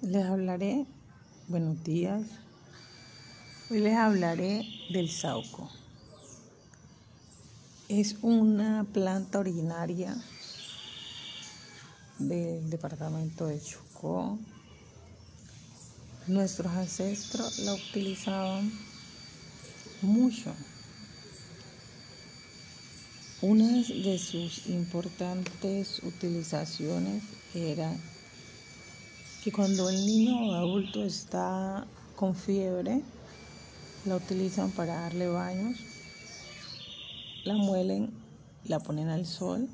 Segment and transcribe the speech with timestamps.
[0.00, 0.86] Les hablaré,
[1.48, 2.22] buenos días,
[3.68, 5.68] hoy les hablaré del sauco.
[7.88, 10.16] Es una planta originaria
[12.20, 14.38] del departamento de Chocó.
[16.28, 18.70] Nuestros ancestros la utilizaban
[20.00, 20.54] mucho.
[23.42, 27.92] Una de sus importantes utilizaciones era
[29.42, 31.86] que cuando el niño o adulto está
[32.16, 33.02] con fiebre,
[34.04, 35.78] la utilizan para darle baños,
[37.44, 38.10] la muelen,
[38.64, 39.68] la ponen al sol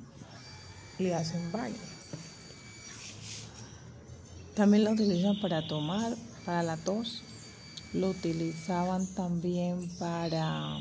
[0.99, 1.75] y le hacen baño.
[4.55, 7.23] También la utilizan para tomar, para la tos.
[7.93, 10.79] Lo utilizaban también para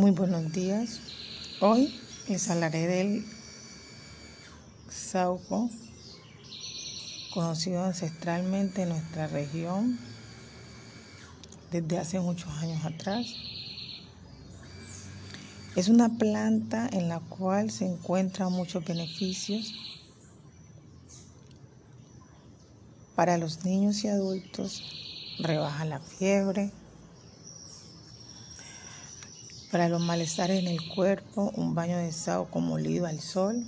[0.00, 0.98] Muy buenos días.
[1.60, 1.94] Hoy
[2.26, 3.22] les hablaré del
[4.88, 5.68] sauco,
[7.34, 9.98] conocido ancestralmente en nuestra región
[11.70, 13.26] desde hace muchos años atrás.
[15.76, 19.74] Es una planta en la cual se encuentran muchos beneficios
[23.14, 24.82] para los niños y adultos.
[25.40, 26.72] Rebaja la fiebre,
[29.70, 33.64] para los malestares en el cuerpo, un baño de saúco molido al sol.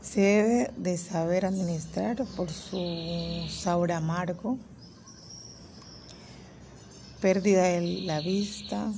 [0.00, 4.56] Se debe de saber administrar por su sabor amargo,
[7.20, 8.90] pérdida de la vista.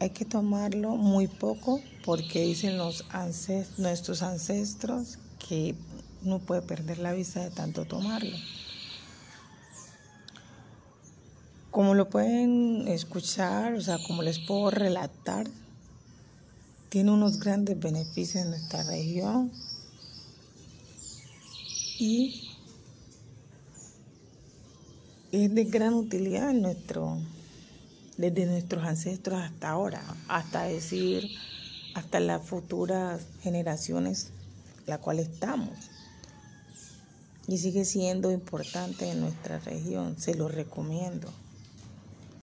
[0.00, 3.04] Hay que tomarlo muy poco porque dicen los
[3.78, 5.74] nuestros ancestros que
[6.22, 8.36] no puede perder la vista de tanto tomarlo.
[11.72, 15.46] Como lo pueden escuchar, o sea, como les puedo relatar,
[16.90, 19.50] tiene unos grandes beneficios en nuestra región
[21.98, 22.46] y
[25.32, 27.16] es de gran utilidad nuestro,
[28.18, 31.30] desde nuestros ancestros hasta ahora, hasta decir,
[31.94, 34.28] hasta las futuras generaciones,
[34.86, 35.70] la cual estamos.
[37.48, 41.32] Y sigue siendo importante en nuestra región, se lo recomiendo.